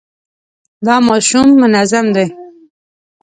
دا 0.85 0.95
ماشوم 1.07 1.47
منظم 1.61 2.05
دی. 2.15 2.25